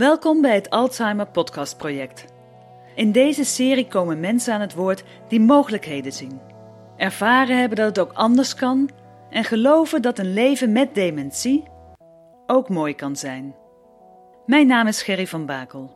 [0.00, 2.24] Welkom bij het Alzheimer Podcast Project.
[2.94, 6.40] In deze serie komen mensen aan het woord die mogelijkheden zien,
[6.96, 8.90] ervaren hebben dat het ook anders kan
[9.30, 11.64] en geloven dat een leven met dementie
[12.46, 13.54] ook mooi kan zijn.
[14.46, 15.90] Mijn naam is Gerry van Bakel.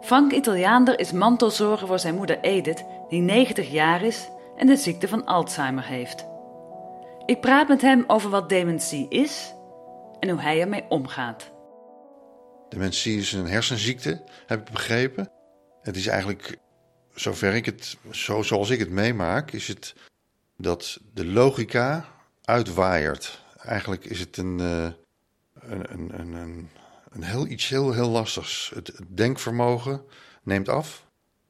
[0.00, 5.08] Frank Italiaander is mantelzorger voor zijn moeder Edith, die 90 jaar is en de ziekte
[5.08, 6.26] van Alzheimer heeft.
[7.26, 9.54] Ik praat met hem over wat dementie is
[10.20, 11.54] en hoe hij ermee omgaat.
[12.68, 15.30] Dementie is een hersenziekte, heb ik begrepen.
[15.82, 16.56] Het is eigenlijk,
[17.14, 19.94] zover ik het, zo, zoals ik het meemaak, is het
[20.56, 22.08] dat de logica
[22.44, 23.44] uitwaaiert.
[23.56, 24.88] Eigenlijk is het een, uh,
[25.54, 26.70] een, een, een,
[27.10, 28.70] een, heel, iets heel, heel lastigs.
[28.74, 30.02] Het, het denkvermogen
[30.42, 31.06] neemt af.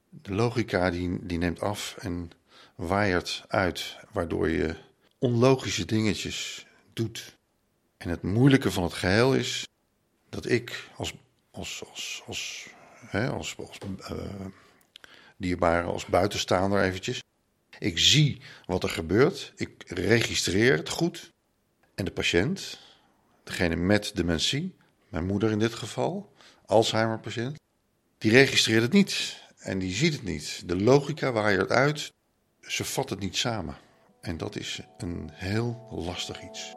[0.09, 2.31] De logica die, die neemt af en
[2.75, 4.77] waaiert uit, waardoor je
[5.19, 7.37] onlogische dingetjes doet.
[7.97, 9.67] En het moeilijke van het geheel is
[10.29, 11.15] dat ik als,
[11.51, 12.67] als, als, als,
[13.07, 13.79] hè, als, als
[14.11, 14.47] uh,
[15.37, 17.23] dierbare, als buitenstaander eventjes,
[17.79, 21.33] ik zie wat er gebeurt, ik registreer het goed.
[21.95, 22.79] En de patiënt,
[23.43, 24.75] degene met dementie,
[25.09, 26.33] mijn moeder in dit geval,
[26.67, 27.61] Alzheimer-patiënt,
[28.19, 30.69] die registreert het niet en die ziet het niet.
[30.69, 32.13] De logica waait uit,
[32.61, 33.77] ze vat het niet samen.
[34.21, 36.75] En dat is een heel lastig iets.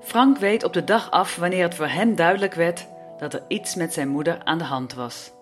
[0.00, 2.86] Frank weet op de dag af wanneer het voor hem duidelijk werd
[3.18, 5.32] dat er iets met zijn moeder aan de hand was.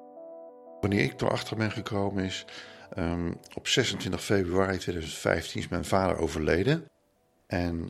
[0.80, 2.44] Wanneer ik erachter ben gekomen is,
[2.98, 6.88] um, op 26 februari 2015 is mijn vader overleden.
[7.46, 7.88] En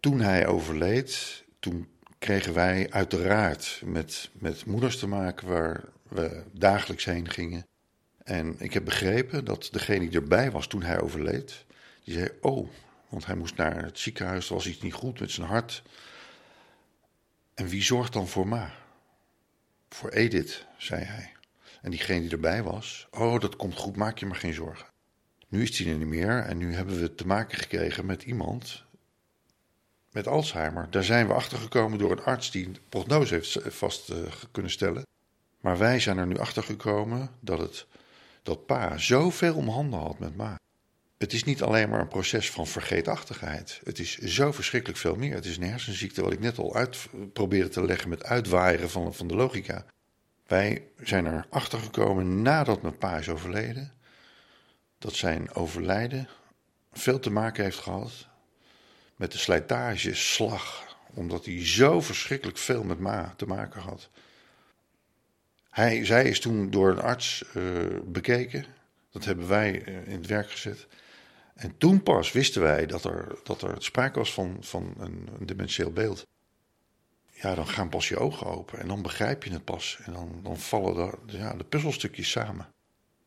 [0.00, 7.04] toen hij overleed, toen kregen wij uiteraard met, met moeders te maken waar we dagelijks
[7.04, 7.66] heen gingen.
[8.22, 11.64] En ik heb begrepen dat degene die erbij was toen hij overleed,
[12.04, 12.68] die zei: Oh,
[13.14, 15.82] want hij moest naar het ziekenhuis, er was iets niet goed met zijn hart.
[17.54, 18.74] En wie zorgt dan voor Ma?
[19.88, 21.32] Voor Edith, zei hij.
[21.82, 24.86] En diegene die erbij was: Oh, dat komt goed, maak je maar geen zorgen.
[25.48, 28.84] Nu is hij er niet meer en nu hebben we te maken gekregen met iemand
[30.10, 30.90] met Alzheimer.
[30.90, 34.16] Daar zijn we achter gekomen door een arts die een prognose heeft vast uh,
[34.50, 35.02] kunnen stellen.
[35.60, 37.86] Maar wij zijn er nu achter gekomen dat het
[38.42, 40.58] dat pa zoveel om handen had met ma.
[41.18, 43.80] Het is niet alleen maar een proces van vergeetachtigheid.
[43.84, 45.34] Het is zo verschrikkelijk veel meer.
[45.34, 49.14] Het is een hersenziekte, wat ik net al uit probeerde te leggen met uitwaaieren van,
[49.14, 49.84] van de logica.
[50.46, 53.92] Wij zijn er achter gekomen nadat mijn pa is overleden,
[54.98, 56.28] dat zijn overlijden
[56.92, 58.28] veel te maken heeft gehad
[59.16, 64.10] met de slijtageslag, omdat hij zo verschrikkelijk veel met ma te maken had.
[65.70, 68.64] Hij, zij is toen door een arts uh, bekeken.
[69.10, 70.86] Dat hebben wij uh, in het werk gezet.
[71.54, 75.92] En toen pas wisten wij dat er, dat er sprake was van, van een, een
[75.92, 76.26] beeld.
[77.30, 79.98] Ja, dan gaan pas je ogen open en dan begrijp je het pas.
[80.04, 82.68] En dan, dan vallen de, ja, de puzzelstukjes samen.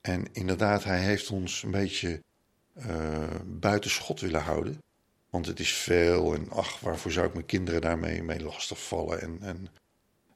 [0.02, 2.24] En inderdaad, hij heeft ons een beetje
[2.78, 4.82] uh, buiten schot willen houden.
[5.30, 9.22] Want het is veel en ach, waarvoor zou ik mijn kinderen daarmee mee lastigvallen?
[9.22, 9.68] En, en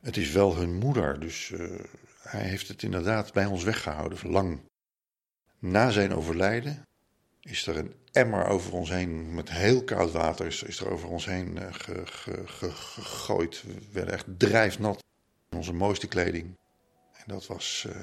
[0.02, 1.80] het is wel hun moeder, dus uh,
[2.22, 4.62] hij heeft het inderdaad bij ons weggehouden, lang.
[5.60, 6.86] Na zijn overlijden
[7.42, 11.10] is er een emmer over ons heen, met heel koud water, is, is er over
[11.10, 13.64] ons heen ge, ge, ge, gegooid.
[13.64, 15.04] We werden echt drijfnat
[15.50, 16.58] in onze mooiste kleding.
[17.14, 17.96] En dat was uh,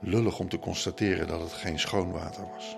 [0.00, 2.76] lullig om te constateren dat het geen schoon water was.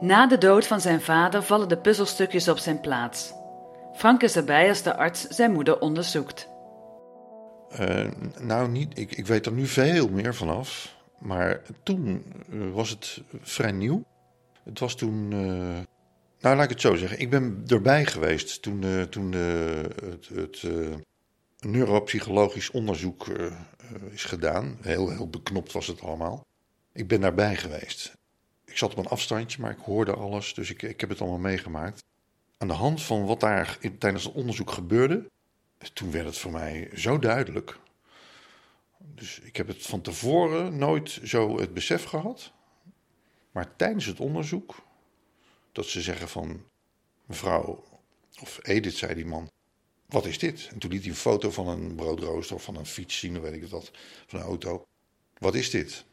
[0.00, 3.32] Na de dood van zijn vader vallen de puzzelstukjes op zijn plaats.
[3.94, 6.48] Frank is erbij als de arts zijn moeder onderzoekt.
[7.80, 8.06] Uh,
[8.38, 10.98] nou, niet, ik, ik weet er nu veel meer vanaf.
[11.20, 14.04] Maar toen uh, was het vrij nieuw.
[14.64, 15.30] Het was toen.
[15.30, 15.78] Uh,
[16.40, 17.20] nou, laat ik het zo zeggen.
[17.20, 20.66] Ik ben erbij geweest toen, toen het, het
[21.60, 23.26] neuropsychologisch onderzoek
[24.10, 24.78] is gedaan.
[24.80, 26.46] Heel, heel beknopt was het allemaal.
[26.92, 28.12] Ik ben daarbij geweest.
[28.64, 31.38] Ik zat op een afstandje, maar ik hoorde alles, dus ik, ik heb het allemaal
[31.38, 32.04] meegemaakt.
[32.58, 35.30] Aan de hand van wat daar tijdens het onderzoek gebeurde,
[35.92, 37.78] toen werd het voor mij zo duidelijk.
[39.04, 42.52] Dus ik heb het van tevoren nooit zo het besef gehad.
[43.50, 44.82] Maar tijdens het onderzoek,
[45.72, 46.64] dat ze zeggen van
[47.26, 47.84] mevrouw,
[48.40, 49.50] of Edith zei die man,
[50.06, 50.68] wat is dit?
[50.72, 53.42] En toen liet hij een foto van een broodrooster of van een fiets zien, dan
[53.42, 53.90] weet ik wat,
[54.26, 54.84] van een auto.
[55.38, 56.04] Wat is dit?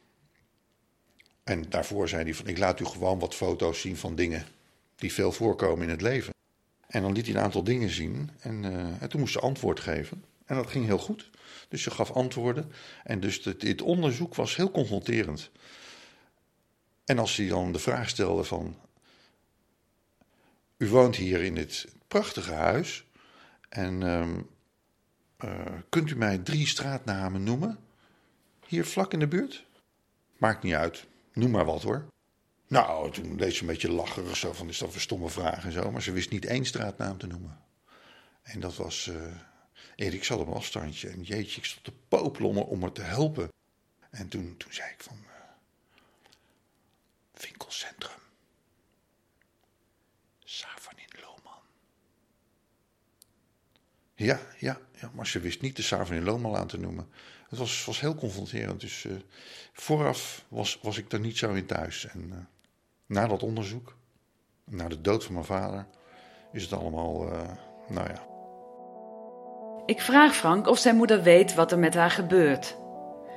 [1.43, 4.45] En daarvoor zei hij van, ik laat u gewoon wat foto's zien van dingen
[4.95, 6.33] die veel voorkomen in het leven.
[6.87, 9.79] En dan liet hij een aantal dingen zien en, uh, en toen moest ze antwoord
[9.79, 10.23] geven.
[10.47, 11.29] En dat ging heel goed.
[11.69, 12.71] Dus ze gaf antwoorden.
[13.03, 15.51] En dus dit, onderzoek was heel confronterend.
[17.05, 18.75] En als hij dan de vraag stelde van...
[20.77, 23.05] U woont hier in dit prachtige huis.
[23.69, 24.27] En uh,
[25.45, 27.79] uh, kunt u mij drie straatnamen noemen?
[28.67, 29.65] Hier vlak in de buurt?
[30.37, 31.05] Maakt niet uit.
[31.33, 32.07] Noem maar wat hoor.
[32.67, 35.71] Nou, toen deed ze een beetje lacherig zo van is dat een stomme vraag en
[35.71, 35.91] zo.
[35.91, 37.59] Maar ze wist niet één straatnaam te noemen.
[38.43, 39.07] En dat was...
[39.07, 39.15] Uh,
[39.97, 43.51] Erik zat op een afstandje en jeetje, ik stond te popelen om, haar te helpen.
[44.09, 45.17] En toen, toen zei ik van...
[45.23, 45.31] Uh,
[47.33, 48.19] winkelcentrum.
[50.43, 51.61] Savanin Lohman.
[54.15, 57.09] Ja, ja, ja, maar ze wist niet de Savanin Lohman aan te noemen.
[57.49, 58.79] Het was, was heel confronterend.
[58.81, 59.17] Dus uh,
[59.73, 62.05] vooraf was, was ik er niet zo in thuis.
[62.05, 62.37] En uh,
[63.05, 63.97] na dat onderzoek,
[64.63, 65.87] na de dood van mijn vader,
[66.51, 67.19] is het allemaal,
[67.87, 68.36] nou ja.
[69.87, 72.77] Ik vraag Frank of zijn moeder weet wat er met haar gebeurt.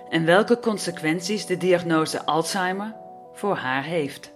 [0.08, 2.96] En welke consequenties de diagnose Alzheimer
[3.32, 4.32] voor haar heeft.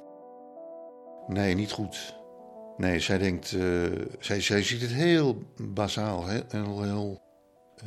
[1.27, 2.15] Nee, niet goed.
[2.77, 3.57] Nee, zij denkt,
[4.19, 7.23] zij, zij ziet het heel bazaal, heel, heel, heel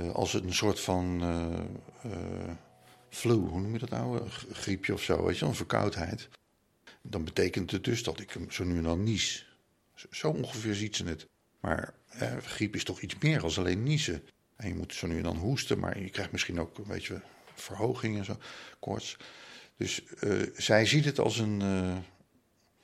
[0.01, 2.11] uh, als een soort van uh,
[3.09, 4.21] flu, hoe noem je dat nou?
[4.51, 6.29] Griepje of zo, weet je, een verkoudheid.
[7.01, 9.47] Dan betekent het dus dat ik hem zo nu en dan nies.
[10.11, 11.27] Zo ongeveer ziet ze het.
[11.59, 11.93] Maar
[12.41, 14.23] griep is toch iets meer dan alleen niezen.
[14.55, 17.21] En je moet zo nu en dan hoesten, maar je krijgt misschien ook een beetje
[17.53, 18.37] verhoging en zo,
[18.79, 19.17] koorts.
[19.77, 20.03] Dus
[20.53, 21.61] zij ziet het als een,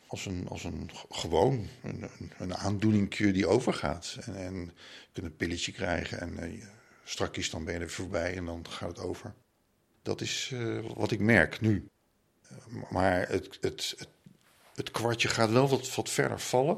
[0.07, 4.17] als een, als een gewoon een, een aandoeningje die overgaat.
[4.25, 6.61] En, en je kunt een pilletje krijgen en
[7.03, 9.33] Strakjes dan ben je er voorbij en dan gaat het over.
[10.01, 11.87] Dat is uh, wat ik merk nu.
[12.89, 14.07] Maar het, het, het,
[14.75, 16.77] het, kwartje gaat wel wat, wat verder vallen.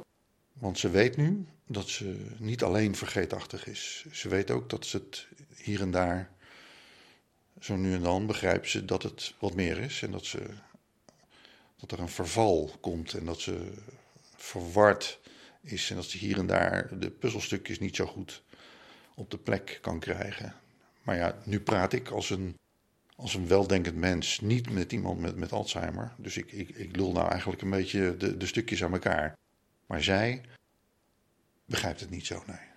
[0.59, 4.05] Want ze weet nu dat ze niet alleen vergeetachtig is.
[4.11, 6.31] Ze weet ook dat ze het hier en daar,
[7.59, 10.01] zo nu en dan, begrijpt ze dat het wat meer is.
[10.01, 10.39] En dat, ze,
[11.79, 13.71] dat er een verval komt en dat ze
[14.35, 15.19] verward
[15.61, 15.89] is.
[15.89, 18.43] En dat ze hier en daar de puzzelstukjes niet zo goed
[19.15, 20.55] op de plek kan krijgen.
[21.03, 22.57] Maar ja, nu praat ik als een,
[23.15, 26.13] als een weldenkend mens, niet met iemand met, met Alzheimer.
[26.17, 29.35] Dus ik, ik, ik lul nou eigenlijk een beetje de, de stukjes aan elkaar.
[29.85, 30.41] Maar zij
[31.65, 32.67] begrijpt het niet zo, nee.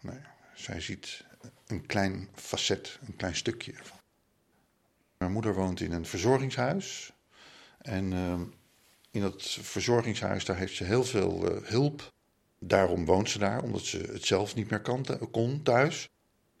[0.00, 0.20] nee.
[0.54, 1.24] Zij ziet
[1.66, 3.98] een klein facet, een klein stukje ervan.
[5.18, 7.12] Mijn moeder woont in een verzorgingshuis.
[7.78, 8.40] En uh,
[9.10, 12.12] in dat verzorgingshuis daar heeft ze heel veel uh, hulp
[12.62, 16.08] Daarom woont ze daar, omdat ze het zelf niet meer kan, kon thuis.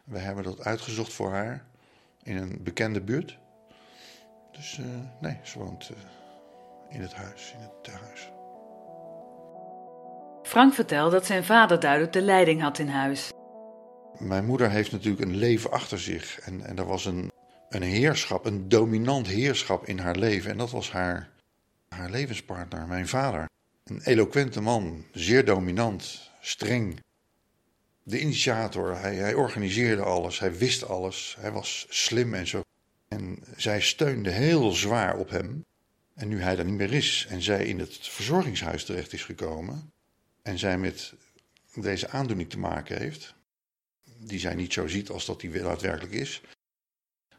[0.04, 1.66] We hebben dat uitgezocht voor haar
[2.22, 3.38] in een bekende buurt.
[4.52, 4.86] Dus uh,
[5.20, 5.96] nee, ze woont uh,
[6.88, 8.30] in het huis, in het huis.
[10.50, 13.32] Frank vertelt dat zijn vader duidelijk de leiding had in huis.
[14.18, 16.38] Mijn moeder heeft natuurlijk een leven achter zich.
[16.40, 17.32] En, en er was een,
[17.68, 20.50] een heerschap, een dominant heerschap in haar leven.
[20.50, 21.30] En dat was haar,
[21.88, 23.48] haar levenspartner, mijn vader.
[23.84, 27.00] Een eloquente man, zeer dominant, streng.
[28.02, 32.62] De initiator, hij, hij organiseerde alles, hij wist alles, hij was slim en zo.
[33.08, 35.64] En zij steunde heel zwaar op hem.
[36.14, 39.92] En nu hij er niet meer is en zij in het verzorgingshuis terecht is gekomen.
[40.42, 41.12] En zij met
[41.74, 43.34] deze aandoening te maken heeft.
[44.22, 46.42] die zij niet zo ziet als dat die daadwerkelijk is.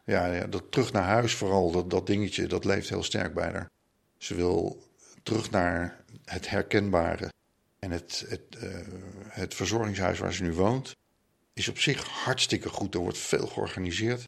[0.05, 3.70] Ja, dat terug naar huis vooral, dat, dat dingetje, dat leeft heel sterk bij haar.
[4.17, 4.84] Ze wil
[5.24, 7.29] terug naar het herkenbare.
[7.79, 8.79] En het, het, uh,
[9.27, 10.96] het verzorgingshuis waar ze nu woont
[11.53, 12.93] is op zich hartstikke goed.
[12.93, 14.24] Er wordt veel georganiseerd.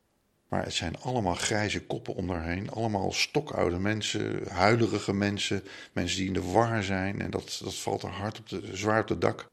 [0.54, 2.70] Maar het zijn allemaal grijze koppen om daarheen.
[2.70, 5.64] Allemaal stokoude mensen, huilerige mensen.
[5.94, 7.22] Mensen die in de war zijn.
[7.22, 9.52] En dat, dat valt er hard op de, zwaar op het dak.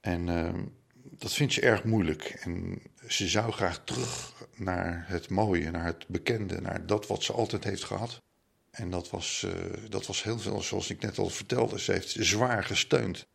[0.00, 0.54] En uh,
[0.94, 2.22] dat vindt ze erg moeilijk.
[2.22, 7.32] En ze zou graag terug naar het mooie, naar het bekende, naar dat wat ze
[7.32, 8.22] altijd heeft gehad.
[8.70, 9.52] En dat was, uh,
[9.88, 11.80] dat was heel veel, zoals ik net al vertelde.
[11.80, 13.26] Ze heeft zwaar gesteund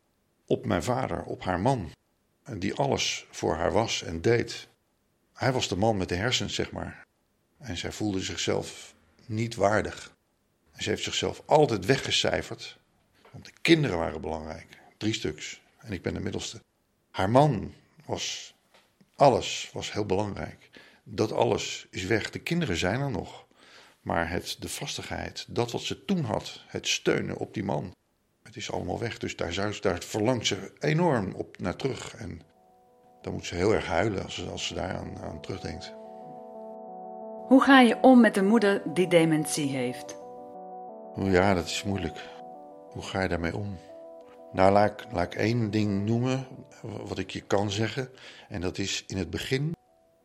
[0.46, 1.90] op mijn vader, op haar man.
[2.56, 4.68] Die alles voor haar was en deed.
[5.32, 7.06] hij was de man met de hersens, zeg maar.
[7.58, 8.94] En zij voelde zichzelf
[9.26, 10.16] niet waardig.
[10.72, 12.78] En ze heeft zichzelf altijd weggecijferd.
[13.30, 14.78] Want de kinderen waren belangrijk.
[14.96, 15.60] Drie stuks.
[15.78, 16.62] En ik ben de middelste.
[17.10, 17.74] Haar man
[18.04, 18.54] was.
[19.16, 20.70] Alles was heel belangrijk.
[21.04, 22.30] Dat alles is weg.
[22.30, 23.46] De kinderen zijn er nog.
[24.00, 27.94] Maar het, de vastigheid, dat wat ze toen had, het steunen op die man,
[28.42, 29.18] het is allemaal weg.
[29.18, 32.14] Dus daar, daar verlangt ze enorm op naar terug.
[32.14, 32.42] En
[33.22, 35.94] dan moet ze heel erg huilen als ze, als ze daar aan, aan terugdenkt.
[37.48, 40.16] Hoe ga je om met een moeder die dementie heeft?
[41.16, 42.28] Ja, dat is moeilijk.
[42.90, 43.78] Hoe ga je daarmee om?
[44.52, 46.46] Nou, laat ik, één ding noemen
[46.82, 48.10] wat ik je kan zeggen.
[48.48, 49.72] En dat is in het begin,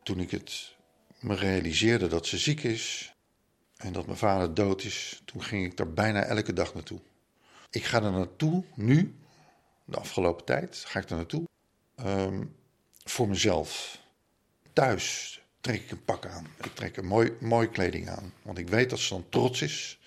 [0.02, 0.76] toen ik het
[1.20, 3.14] me realiseerde dat ze ziek is
[3.76, 7.00] en dat mijn vader dood is, toen ging ik daar bijna elke dag naartoe.
[7.70, 9.18] Ik ga er naartoe nu,
[9.84, 11.44] de afgelopen tijd, ga ik er naartoe.
[12.06, 12.56] Um,
[13.04, 13.98] voor mezelf.
[14.72, 16.46] Thuis trek ik een pak aan.
[16.62, 18.32] Ik trek een mooi, mooie kleding aan.
[18.42, 19.98] Want ik weet dat ze dan trots is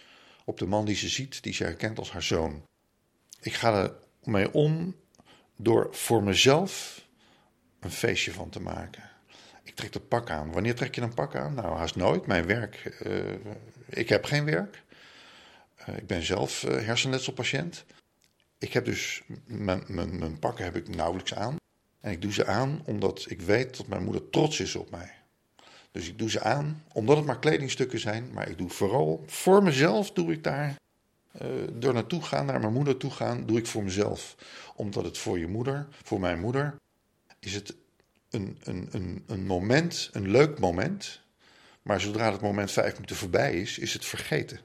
[0.45, 2.63] op de man die ze ziet, die ze herkent als haar zoon.
[3.41, 4.95] Ik ga er mee om
[5.55, 7.01] door voor mezelf
[7.79, 9.09] een feestje van te maken.
[9.63, 10.51] Ik trek het pak aan.
[10.51, 11.53] Wanneer trek je een pak aan?
[11.53, 12.25] Nou, haast nooit.
[12.27, 13.01] Mijn werk.
[13.05, 13.33] Uh,
[13.85, 14.83] ik heb geen werk.
[15.89, 17.85] Uh, ik ben zelf uh, hersenletselpatiënt.
[18.57, 21.55] Ik heb dus mijn pakken heb ik nauwelijks aan.
[22.01, 25.16] En ik doe ze aan omdat ik weet dat mijn moeder trots is op mij.
[25.91, 28.32] Dus ik doe ze aan omdat het maar kledingstukken zijn.
[28.34, 30.75] Maar ik doe vooral voor mezelf doe ik daar.
[31.41, 34.36] Uh, door naartoe gaan, naar mijn moeder toe gaan, doe ik voor mezelf.
[34.75, 36.75] Omdat het voor je moeder, voor mijn moeder,
[37.39, 37.75] is het
[38.29, 41.22] een, een, een, een moment, een leuk moment.
[41.82, 44.60] Maar zodra het moment vijf minuten voorbij is, is het vergeten.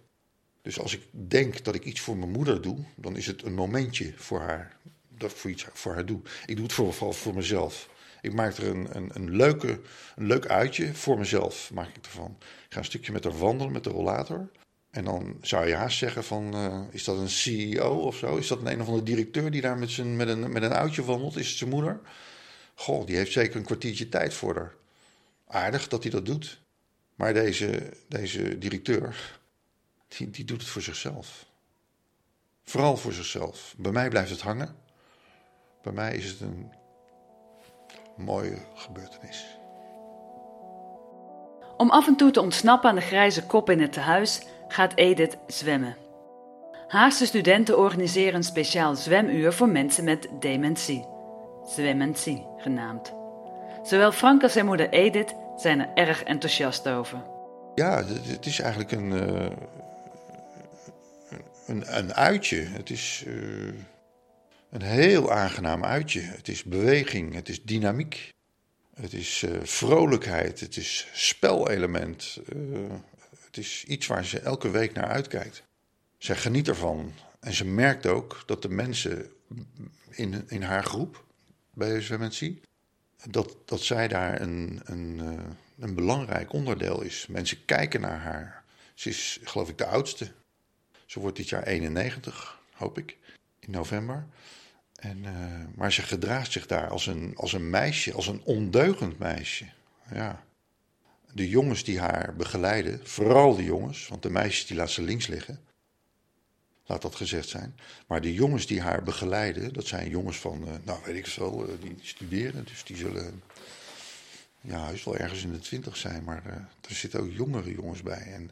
[0.62, 3.54] Dus als ik denk dat ik iets voor mijn moeder doe, dan is het een
[3.54, 4.76] momentje voor haar
[5.22, 6.20] dat voor iets voor haar doe.
[6.46, 7.88] Ik doe het vooral voor mezelf.
[8.22, 9.80] Ik maak er een, een, een, leuke,
[10.16, 11.70] een leuk uitje voor mezelf.
[11.72, 12.36] Maak ik ervan.
[12.40, 14.50] Ik ga een stukje met haar wandelen met de rollator.
[14.90, 18.36] En dan zou je haast zeggen van, uh, is dat een CEO of zo?
[18.36, 20.72] Is dat een een of andere directeur die daar met, zijn, met, een, met een
[20.72, 21.36] uitje wandelt?
[21.36, 22.00] Is het zijn moeder?
[22.74, 24.74] Goh, die heeft zeker een kwartiertje tijd voor haar.
[25.46, 26.60] Aardig dat hij dat doet.
[27.14, 29.40] Maar deze, deze directeur,
[30.08, 31.46] die, die doet het voor zichzelf.
[32.64, 33.74] Vooral voor zichzelf.
[33.78, 34.76] Bij mij blijft het hangen.
[35.82, 36.72] Bij mij is het een
[38.16, 39.58] mooie gebeurtenis.
[41.76, 45.38] Om af en toe te ontsnappen aan de grijze kop in het tehuis gaat Edith
[45.46, 45.96] zwemmen.
[46.88, 51.06] Haagse studenten organiseren een speciaal zwemuur voor mensen met dementie.
[51.64, 53.12] Zwementie genaamd.
[53.82, 57.22] Zowel Frank als zijn moeder Edith zijn er erg enthousiast over.
[57.74, 59.50] Ja, het is eigenlijk een, uh,
[61.66, 62.56] een, een uitje.
[62.56, 63.24] Het is.
[63.26, 63.72] Uh
[64.72, 66.20] een heel aangenaam uitje.
[66.20, 68.32] Het is beweging, het is dynamiek,
[68.94, 72.40] het is uh, vrolijkheid, het is spelelement.
[72.56, 72.90] Uh,
[73.44, 75.62] het is iets waar ze elke week naar uitkijkt.
[76.18, 79.30] Zij geniet ervan en ze merkt ook dat de mensen
[80.10, 81.24] in, in haar groep
[81.70, 82.60] bij Zwementie,
[83.30, 85.40] dat, dat zij daar een, een, uh,
[85.78, 87.26] een belangrijk onderdeel is.
[87.26, 88.64] Mensen kijken naar haar.
[88.94, 90.32] Ze is, geloof ik, de oudste.
[91.06, 93.16] Ze wordt dit jaar 91, hoop ik,
[93.58, 94.26] in november.
[95.02, 95.32] En, uh,
[95.74, 99.64] maar ze gedraagt zich daar als een, als een meisje, als een ondeugend meisje.
[100.12, 100.44] Ja.
[101.32, 105.26] De jongens die haar begeleiden, vooral de jongens, want de meisjes die laat ze links
[105.26, 105.60] liggen.
[106.86, 107.76] Laat dat gezegd zijn.
[108.06, 111.68] Maar de jongens die haar begeleiden, dat zijn jongens van, uh, nou weet ik veel,
[111.68, 112.64] uh, die studeren.
[112.64, 113.42] Dus die zullen,
[114.60, 116.46] ja, is wel ergens in de twintig zijn, maar
[116.88, 118.32] er zitten ook jongere jongens bij.
[118.32, 118.50] En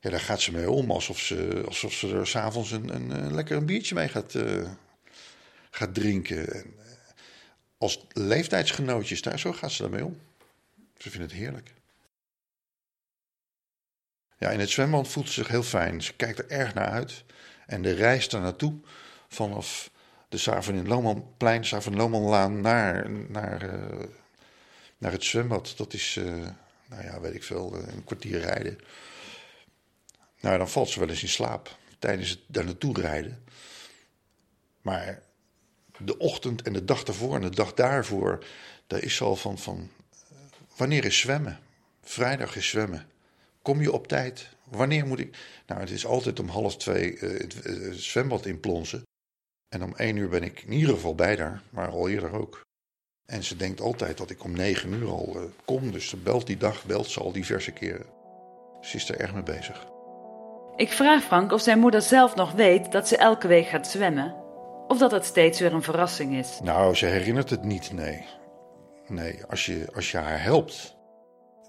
[0.00, 3.34] ja, daar gaat ze mee om, alsof ze, alsof ze er s'avonds een, een, een,
[3.34, 4.34] lekker een biertje mee gaat
[5.74, 6.52] gaat drinken.
[6.52, 6.92] En, eh,
[7.78, 10.20] als leeftijdsgenootjes, daar, zo gaat ze daarmee om.
[10.98, 11.72] Ze vinden het heerlijk.
[14.38, 16.02] Ja, in het zwembad voelt ze zich heel fijn.
[16.02, 17.24] Ze kijkt er erg naar uit.
[17.66, 18.74] En de reis daar naartoe,
[19.28, 19.90] vanaf
[20.28, 24.06] de Saven Lomanplein, Saven Lomanlaan naar, naar, uh,
[24.98, 26.48] naar het zwembad, dat is, uh,
[26.86, 28.78] nou ja, weet ik veel, een kwartier rijden.
[30.40, 33.44] Nou, dan valt ze wel eens in slaap tijdens het daar naartoe rijden.
[34.80, 35.22] Maar
[36.04, 38.44] de ochtend en de dag ervoor en de dag daarvoor,
[38.86, 39.90] daar is al van, van
[40.76, 41.58] wanneer is zwemmen?
[42.02, 43.06] Vrijdag is zwemmen.
[43.62, 44.48] Kom je op tijd?
[44.64, 45.36] Wanneer moet ik?
[45.66, 49.02] Nou, het is altijd om half twee uh, het, uh, zwembad inplonsen.
[49.68, 52.60] En om één uur ben ik in ieder geval bij daar, maar al eerder ook.
[53.26, 56.56] En ze denkt altijd dat ik om negen uur al kom, dus ze belt die
[56.56, 58.06] dag, belt ze al diverse keren.
[58.80, 59.86] Ze is er erg mee bezig.
[60.76, 64.41] Ik vraag Frank of zijn moeder zelf nog weet dat ze elke week gaat zwemmen
[64.92, 66.60] of dat het steeds weer een verrassing is?
[66.62, 68.26] Nou, ze herinnert het niet, nee.
[69.06, 70.96] Nee, als je, als je haar helpt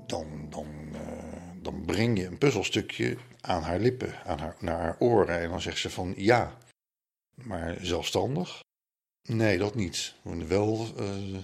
[0.05, 4.95] dan, dan, eh, dan breng je een puzzelstukje aan haar lippen, aan haar, naar haar
[4.99, 5.39] oren.
[5.39, 6.57] En dan zegt ze van ja,
[7.33, 8.59] maar zelfstandig?
[9.21, 10.15] Nee, dat niet.
[10.47, 11.37] Wel, uh,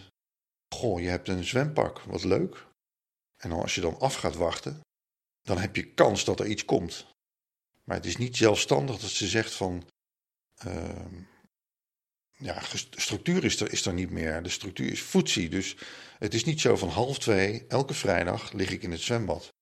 [0.76, 2.66] goh, je hebt een zwempak, wat leuk.
[3.38, 4.80] En als je dan af gaat wachten,
[5.42, 7.06] dan heb je kans dat er iets komt.
[7.84, 9.84] Maar het is niet zelfstandig dat ze zegt van.
[10.68, 11.06] Uh,
[12.40, 14.44] ja, structuur is er, is er niet meer.
[14.44, 15.50] De structuur is voetzie.
[15.50, 15.76] Dus
[16.20, 19.54] het is niet zo van half twee, elke vrijdag lig ik in het zwembad.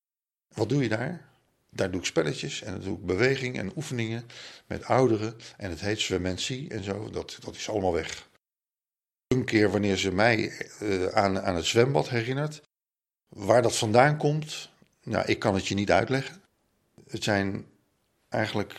[0.53, 1.29] Wat doe je daar?
[1.69, 4.25] Daar doe ik spelletjes en dan doe ik beweging en oefeningen
[4.67, 5.35] met ouderen.
[5.57, 7.09] En het heet zwemmentie en zo.
[7.09, 8.29] Dat, dat is allemaal weg.
[9.27, 12.61] Een keer wanneer ze mij uh, aan, aan het zwembad herinnert.
[13.27, 14.69] Waar dat vandaan komt,
[15.03, 16.41] nou, ik kan het je niet uitleggen.
[17.07, 17.65] Het zijn
[18.29, 18.73] eigenlijk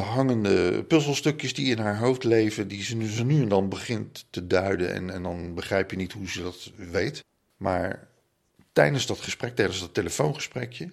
[0.00, 4.92] hangende puzzelstukjes die in haar hoofd leven, die ze nu, en dan begint te duiden.
[4.92, 7.24] En, en dan begrijp je niet hoe ze dat weet.
[7.56, 8.08] Maar
[8.72, 10.90] tijdens dat gesprek, tijdens dat telefoongesprekje,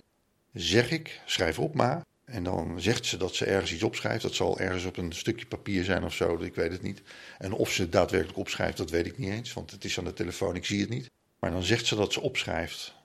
[0.54, 2.06] zeg ik, schrijf op ma.
[2.26, 4.22] En dan zegt ze dat ze ergens iets opschrijft.
[4.22, 7.02] Dat zal ergens op een stukje papier zijn of zo, ik weet het niet.
[7.38, 10.04] En of ze het daadwerkelijk opschrijft, dat weet ik niet eens, want het is aan
[10.04, 11.10] de telefoon, ik zie het niet.
[11.40, 12.96] Maar dan zegt ze dat ze opschrijft.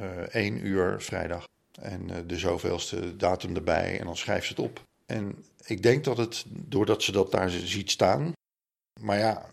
[0.00, 1.48] Uh, één uur vrijdag.
[1.80, 3.98] En uh, de zoveelste datum erbij.
[3.98, 4.82] En dan schrijft ze het op.
[5.06, 8.32] En ik denk dat het, doordat ze dat daar ziet staan.
[9.00, 9.46] Maar ja,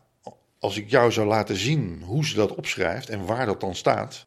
[0.60, 4.26] als ik jou zou laten zien hoe ze dat opschrijft en waar dat dan staat.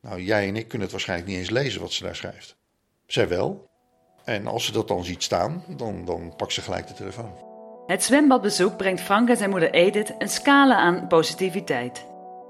[0.00, 2.56] Nou, jij en ik kunnen het waarschijnlijk niet eens lezen wat ze daar schrijft.
[3.06, 3.66] Zij wel.
[4.24, 7.32] En als ze dat dan ziet staan, dan, dan pakt ze gelijk de telefoon.
[7.86, 12.06] Het zwembadbezoek brengt Frank en zijn moeder Edith een scala aan positiviteit.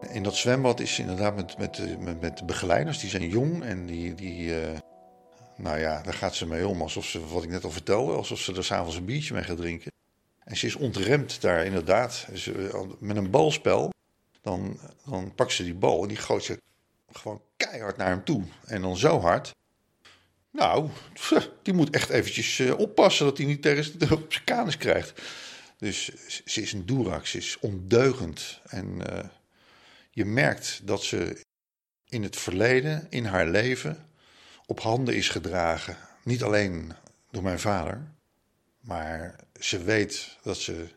[0.06, 3.86] In dat zwembad is inderdaad met, met, met, met de begeleiders, die zijn jong en
[3.86, 4.78] die, die uh,
[5.56, 8.38] nou ja, daar gaat ze mee om alsof ze, wat ik net al vertelde, alsof
[8.38, 9.92] ze er s'avonds een biertje mee gaat drinken.
[10.44, 12.26] En ze is ontremd daar inderdaad.
[12.34, 13.92] Ze, met een balspel,
[14.40, 16.60] dan, dan pakt ze die bal en die gooit ze
[17.12, 18.42] gewoon keihard naar hem toe.
[18.64, 19.54] En dan zo hard.
[20.50, 20.88] Nou,
[21.62, 25.22] die moet echt eventjes eh, oppassen dat hij niet tegen op zijn kanus krijgt.
[25.78, 26.10] Dus
[26.44, 28.60] ze is een doerak, ze is ondeugend.
[28.64, 29.00] En
[30.18, 31.44] je merkt dat ze
[32.08, 34.06] in het verleden, in haar leven,
[34.66, 35.96] op handen is gedragen.
[36.24, 36.92] Niet alleen
[37.30, 38.10] door mijn vader,
[38.80, 40.88] maar ze weet dat ze,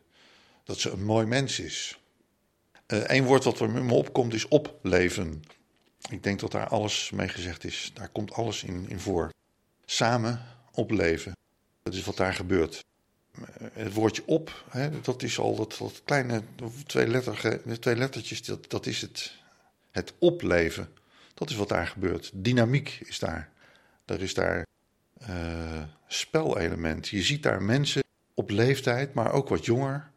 [0.64, 2.00] dat ze een mooi mens is.
[2.88, 5.44] Eén uh, woord wat er me opkomt is opleven.
[6.10, 7.92] Ik denk dat daar alles mee gezegd is.
[7.94, 9.30] Daar komt alles in, in voor.
[9.86, 11.36] Samen opleven.
[11.84, 12.84] Dat is wat daar gebeurt.
[13.46, 16.44] Eh, het woordje op, hè, dat is al dat, dat kleine
[16.86, 19.40] twee, letterge, twee lettertjes, dat, dat is het.
[19.92, 20.90] Het opleven.
[21.34, 22.32] Dat is wat daar gebeurt.
[22.34, 23.50] Dynamiek is daar.
[24.06, 24.66] Er is daar
[25.30, 27.08] uh, spelelement.
[27.08, 30.10] Je ziet daar mensen op leeftijd, maar ook wat jonger.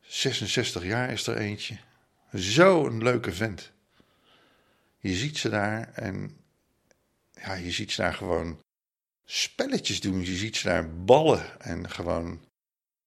[0.00, 1.76] 66 jaar is er eentje.
[2.32, 3.72] Zo'n leuke vent.
[4.98, 6.36] Je ziet ze daar en
[7.34, 8.58] ja, je ziet ze daar gewoon
[9.24, 10.24] spelletjes doen.
[10.24, 12.40] Je ziet ze daar ballen en gewoon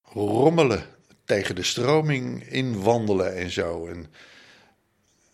[0.04, 0.86] rommelen
[1.26, 3.88] tegen de stroming inwandelen en zo.
[3.88, 4.06] En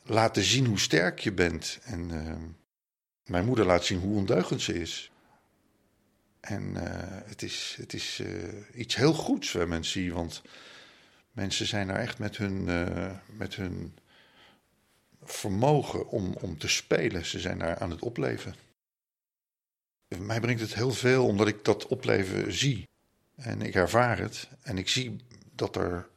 [0.03, 1.79] laten zien hoe sterk je bent.
[1.83, 2.35] En uh,
[3.25, 5.11] mijn moeder laat zien hoe ondeugend ze is.
[6.39, 6.81] En uh,
[7.25, 10.41] het is, het is uh, iets heel goeds waar mensen zien, want
[11.31, 12.63] mensen zijn daar echt met hun,
[13.27, 13.97] met hun
[15.23, 17.25] vermogen om, om te spelen.
[17.25, 18.55] Ze zijn daar aan het opleven.
[20.19, 22.87] Mij brengt het heel veel omdat ik dat opleven zie.
[23.35, 24.47] En ik ervaar het.
[24.61, 25.15] En ik zie
[25.55, 26.07] dat er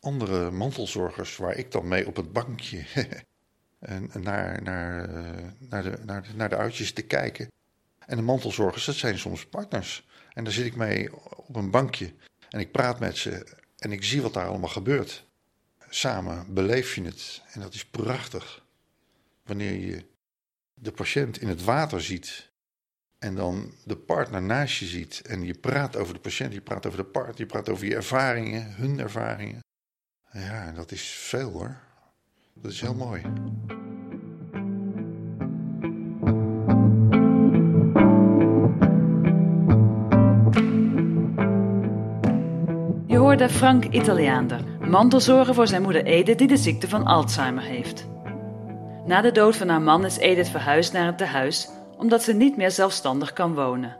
[0.00, 2.84] andere mantelzorgers, waar ik dan mee op het bankje
[3.78, 5.08] en naar, naar,
[5.58, 7.50] naar, de, naar, de, naar de uitjes te kijken.
[8.06, 10.06] En de mantelzorgers, dat zijn soms partners.
[10.32, 12.14] En daar zit ik mee op een bankje
[12.50, 15.26] en ik praat met ze en ik zie wat daar allemaal gebeurt.
[15.88, 18.64] Samen beleef je het en dat is prachtig.
[19.44, 20.04] Wanneer je
[20.74, 22.50] de patiënt in het water ziet
[23.22, 26.86] en dan de partner naast je ziet en je praat over de patiënt, je praat
[26.86, 29.60] over de partner, je praat over je ervaringen, hun ervaringen.
[30.32, 31.76] Ja, dat is veel hoor.
[32.54, 33.22] Dat is heel mooi.
[43.06, 48.06] Je hoorde Frank Italiaander, mantelzorger voor zijn moeder Edith die de ziekte van Alzheimer heeft.
[49.06, 51.68] Na de dood van haar man is Edith verhuisd naar het tehuis
[52.02, 53.96] omdat ze niet meer zelfstandig kan wonen.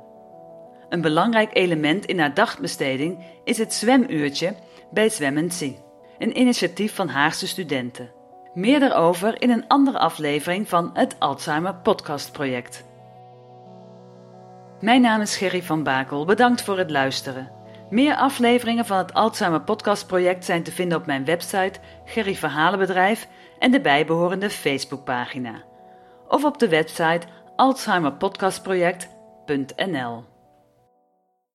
[0.89, 4.55] Een belangrijk element in haar dagbesteding is het zwemuurtje
[4.91, 5.77] bij Zwemmency,
[6.19, 8.11] een initiatief van Haagse studenten.
[8.55, 12.85] Meer daarover in een andere aflevering van het Alzheimer Podcast Project.
[14.81, 16.25] Mijn naam is Gerry van Bakel.
[16.25, 17.51] Bedankt voor het luisteren.
[17.91, 23.29] Meer afleveringen van het Alzheimer Podcast Project zijn te vinden op mijn website Gerry Verhalenbedrijf
[23.59, 25.63] en de bijbehorende Facebookpagina.
[26.29, 27.27] of op de website
[27.59, 30.32] alzheimerpodcastproject.nl.